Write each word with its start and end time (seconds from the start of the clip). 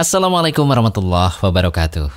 Assalamualaikum 0.00 0.64
warahmatullahi 0.64 1.36
wabarakatuh. 1.44 2.08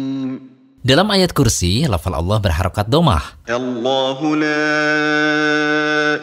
Dalam 0.83 1.07
ayat 1.15 1.31
kursi, 1.31 1.87
lafal 1.87 2.19
Allah 2.19 2.43
berharokat 2.43 2.91
domah. 2.91 3.39
Allahu 3.47 4.35
la 4.35 4.83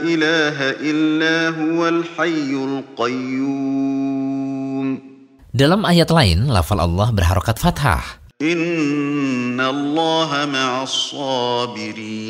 ilaha 0.03 0.75
illa 0.83 1.55
huwal 1.55 2.03
hayyul 2.19 2.83
qayyum. 2.99 4.19
Dalam 5.55 5.87
ayat 5.87 6.11
lain, 6.11 6.51
lafal 6.51 6.83
Allah 6.83 7.07
berharokat 7.07 7.55
fathah. 7.55 8.03
Inna 8.43 9.71
allaha 9.71 10.43
ma'as 10.43 11.15
sabirin. 11.15 12.27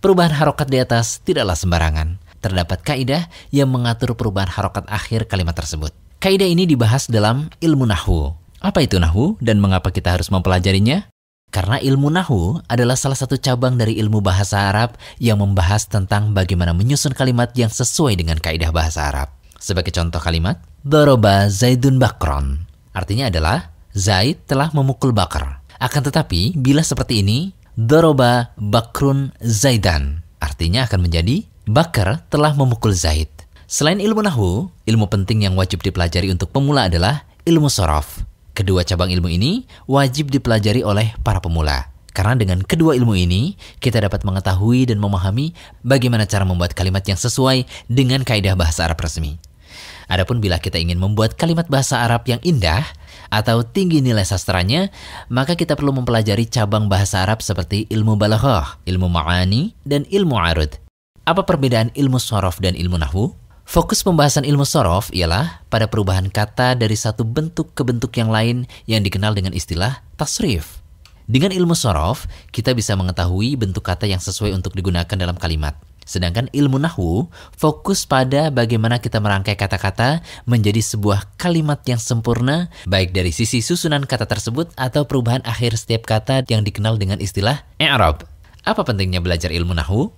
Perubahan 0.00 0.32
harokat 0.32 0.72
di 0.72 0.80
atas 0.80 1.20
tidaklah 1.28 1.60
sembarangan. 1.60 2.16
Terdapat 2.40 2.80
kaidah 2.88 3.28
yang 3.52 3.68
mengatur 3.68 4.16
perubahan 4.16 4.48
harokat 4.48 4.88
akhir 4.88 5.28
kalimat 5.28 5.52
tersebut. 5.52 5.92
Kaidah 6.24 6.48
ini 6.48 6.64
dibahas 6.64 7.04
dalam 7.04 7.52
ilmu 7.60 7.84
nahu. 7.84 8.47
Apa 8.58 8.82
itu 8.82 8.98
nahu 8.98 9.38
dan 9.38 9.62
mengapa 9.62 9.94
kita 9.94 10.18
harus 10.18 10.34
mempelajarinya? 10.34 11.06
Karena 11.48 11.80
ilmu 11.80 12.10
nahu 12.12 12.60
adalah 12.68 12.98
salah 12.98 13.16
satu 13.16 13.38
cabang 13.40 13.78
dari 13.78 13.96
ilmu 14.02 14.20
bahasa 14.20 14.68
Arab 14.68 14.98
yang 15.16 15.40
membahas 15.40 15.88
tentang 15.88 16.36
bagaimana 16.36 16.76
menyusun 16.76 17.16
kalimat 17.16 17.54
yang 17.56 17.72
sesuai 17.72 18.18
dengan 18.18 18.36
kaidah 18.36 18.68
bahasa 18.74 19.08
Arab. 19.08 19.32
Sebagai 19.56 19.94
contoh 19.94 20.20
kalimat, 20.20 20.60
Doroba 20.84 21.48
Zaidun 21.48 21.96
Bakron. 21.96 22.68
Artinya 22.92 23.30
adalah, 23.32 23.72
Zaid 23.96 24.44
telah 24.44 24.74
memukul 24.76 25.14
Bakar. 25.14 25.64
Akan 25.78 26.02
tetapi, 26.04 26.58
bila 26.58 26.82
seperti 26.82 27.22
ini, 27.22 27.54
Doroba 27.78 28.52
Bakrun 28.58 29.32
Zaidan. 29.38 30.26
Artinya 30.42 30.84
akan 30.84 31.06
menjadi, 31.06 31.46
Bakar 31.64 32.26
telah 32.26 32.52
memukul 32.58 32.90
Zaid. 32.90 33.30
Selain 33.70 34.02
ilmu 34.02 34.20
nahu, 34.20 34.68
ilmu 34.84 35.06
penting 35.06 35.46
yang 35.46 35.54
wajib 35.54 35.80
dipelajari 35.80 36.28
untuk 36.28 36.50
pemula 36.50 36.90
adalah 36.90 37.24
ilmu 37.46 37.70
sorof. 37.70 38.24
Kedua 38.58 38.82
cabang 38.82 39.06
ilmu 39.14 39.30
ini 39.30 39.70
wajib 39.86 40.34
dipelajari 40.34 40.82
oleh 40.82 41.14
para 41.22 41.38
pemula. 41.38 41.94
Karena 42.10 42.34
dengan 42.34 42.58
kedua 42.58 42.98
ilmu 42.98 43.14
ini, 43.14 43.54
kita 43.78 44.02
dapat 44.02 44.26
mengetahui 44.26 44.90
dan 44.90 44.98
memahami 44.98 45.54
bagaimana 45.86 46.26
cara 46.26 46.42
membuat 46.42 46.74
kalimat 46.74 47.06
yang 47.06 47.14
sesuai 47.14 47.62
dengan 47.86 48.26
kaidah 48.26 48.58
bahasa 48.58 48.90
Arab 48.90 48.98
resmi. 48.98 49.38
Adapun 50.10 50.42
bila 50.42 50.58
kita 50.58 50.74
ingin 50.74 50.98
membuat 50.98 51.38
kalimat 51.38 51.70
bahasa 51.70 52.02
Arab 52.02 52.26
yang 52.26 52.42
indah 52.42 52.82
atau 53.30 53.62
tinggi 53.62 54.02
nilai 54.02 54.26
sastranya, 54.26 54.90
maka 55.30 55.54
kita 55.54 55.78
perlu 55.78 55.94
mempelajari 55.94 56.50
cabang 56.50 56.90
bahasa 56.90 57.22
Arab 57.22 57.46
seperti 57.46 57.86
ilmu 57.86 58.18
balaghah, 58.18 58.82
ilmu 58.90 59.06
ma'ani, 59.06 59.78
dan 59.86 60.02
ilmu 60.10 60.34
arud. 60.34 60.74
Apa 61.22 61.46
perbedaan 61.46 61.94
ilmu 61.94 62.18
sorof 62.18 62.58
dan 62.58 62.74
ilmu 62.74 62.98
nahwu? 62.98 63.38
Fokus 63.68 64.00
pembahasan 64.00 64.48
ilmu 64.48 64.64
sorof 64.64 65.12
ialah 65.12 65.60
pada 65.68 65.84
perubahan 65.84 66.32
kata 66.32 66.72
dari 66.72 66.96
satu 66.96 67.20
bentuk 67.20 67.76
ke 67.76 67.84
bentuk 67.84 68.16
yang 68.16 68.32
lain 68.32 68.64
yang 68.88 69.04
dikenal 69.04 69.36
dengan 69.36 69.52
istilah 69.52 70.00
tasrif. 70.16 70.80
Dengan 71.28 71.52
ilmu 71.52 71.76
sorof, 71.76 72.24
kita 72.48 72.72
bisa 72.72 72.96
mengetahui 72.96 73.60
bentuk 73.60 73.84
kata 73.84 74.08
yang 74.08 74.24
sesuai 74.24 74.56
untuk 74.56 74.72
digunakan 74.72 75.12
dalam 75.12 75.36
kalimat. 75.36 75.76
Sedangkan 76.00 76.48
ilmu 76.56 76.80
nahwu 76.80 77.28
fokus 77.60 78.08
pada 78.08 78.48
bagaimana 78.48 79.04
kita 79.04 79.20
merangkai 79.20 79.60
kata-kata 79.60 80.24
menjadi 80.48 80.80
sebuah 80.80 81.36
kalimat 81.36 81.84
yang 81.84 82.00
sempurna, 82.00 82.72
baik 82.88 83.12
dari 83.12 83.36
sisi 83.36 83.60
susunan 83.60 84.08
kata 84.08 84.24
tersebut 84.24 84.72
atau 84.80 85.04
perubahan 85.04 85.44
akhir 85.44 85.76
setiap 85.76 86.08
kata 86.08 86.48
yang 86.48 86.64
dikenal 86.64 86.96
dengan 86.96 87.20
istilah 87.20 87.68
i'rab. 87.76 88.24
Apa 88.64 88.80
pentingnya 88.80 89.20
belajar 89.20 89.52
ilmu 89.52 89.76
nahwu? 89.76 90.08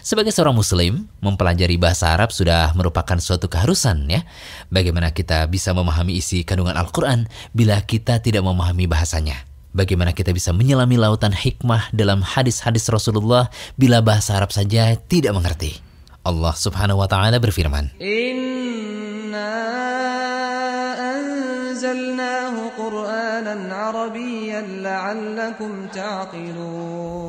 Sebagai 0.00 0.32
seorang 0.32 0.56
muslim, 0.56 1.08
mempelajari 1.20 1.76
bahasa 1.76 2.12
Arab 2.12 2.32
sudah 2.32 2.72
merupakan 2.72 3.16
suatu 3.20 3.46
keharusan 3.48 4.08
ya. 4.08 4.24
Bagaimana 4.72 5.12
kita 5.12 5.44
bisa 5.48 5.76
memahami 5.76 6.16
isi 6.18 6.42
kandungan 6.44 6.76
Al-Qur'an 6.76 7.28
bila 7.52 7.80
kita 7.84 8.20
tidak 8.20 8.44
memahami 8.44 8.88
bahasanya? 8.88 9.46
Bagaimana 9.70 10.10
kita 10.10 10.34
bisa 10.34 10.50
menyelami 10.50 10.98
lautan 10.98 11.30
hikmah 11.30 11.94
dalam 11.94 12.26
hadis-hadis 12.26 12.90
Rasulullah 12.90 13.46
bila 13.78 14.02
bahasa 14.02 14.34
Arab 14.34 14.50
saja 14.50 14.98
tidak 14.98 15.30
mengerti? 15.30 15.78
Allah 16.26 16.52
Subhanahu 16.52 17.00
wa 17.00 17.08
taala 17.08 17.38
berfirman, 17.40 17.96
Inna 18.02 19.48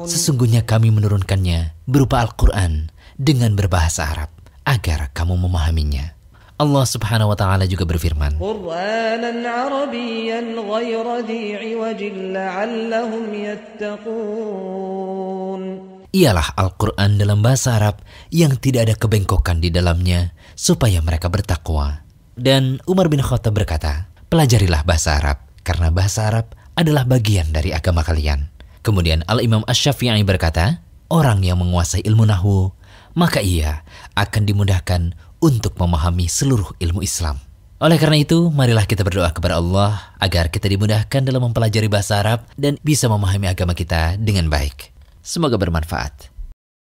Sesungguhnya 0.05 0.61
kami 0.65 0.89
menurunkannya 0.93 1.87
berupa 1.89 2.21
Al-Quran 2.21 2.89
dengan 3.17 3.53
berbahasa 3.57 4.09
Arab 4.09 4.29
agar 4.65 5.09
kamu 5.13 5.37
memahaminya. 5.37 6.17
Allah 6.61 6.85
Subhanahu 6.85 7.33
wa 7.33 7.37
taala 7.37 7.65
juga 7.65 7.89
berfirman. 7.89 8.37
Ialah 16.11 16.47
Al-Qur'an 16.59 17.15
dalam 17.15 17.39
bahasa 17.39 17.79
Arab 17.79 18.03
yang 18.29 18.59
tidak 18.59 18.91
ada 18.91 18.95
kebengkokan 18.99 19.63
di 19.63 19.71
dalamnya 19.71 20.35
supaya 20.53 20.99
mereka 20.99 21.31
bertakwa. 21.31 22.03
Dan 22.35 22.83
Umar 22.83 23.07
bin 23.07 23.23
Khattab 23.23 23.55
berkata, 23.55 24.10
pelajarilah 24.31 24.87
bahasa 24.87 25.19
Arab 25.19 25.43
karena 25.67 25.91
bahasa 25.91 26.31
Arab 26.31 26.55
adalah 26.79 27.03
bagian 27.03 27.51
dari 27.51 27.75
agama 27.75 27.99
kalian. 27.99 28.47
Kemudian 28.79 29.27
Al-Imam 29.27 29.67
Ash-Syafi'i 29.67 30.23
berkata, 30.23 30.79
orang 31.11 31.43
yang 31.43 31.59
menguasai 31.59 31.99
ilmu 32.07 32.23
nahwu, 32.23 32.71
maka 33.11 33.43
ia 33.43 33.83
akan 34.15 34.47
dimudahkan 34.47 35.11
untuk 35.43 35.75
memahami 35.75 36.31
seluruh 36.31 36.71
ilmu 36.79 37.03
Islam. 37.03 37.43
Oleh 37.83 37.99
karena 37.99 38.23
itu, 38.23 38.47
marilah 38.47 38.87
kita 38.87 39.03
berdoa 39.03 39.35
kepada 39.35 39.59
Allah 39.59 40.15
agar 40.15 40.47
kita 40.47 40.71
dimudahkan 40.71 41.27
dalam 41.27 41.51
mempelajari 41.51 41.91
bahasa 41.91 42.23
Arab 42.23 42.47
dan 42.55 42.79
bisa 42.79 43.11
memahami 43.11 43.51
agama 43.51 43.75
kita 43.75 44.15
dengan 44.15 44.47
baik. 44.47 44.95
Semoga 45.19 45.59
bermanfaat. 45.59 46.30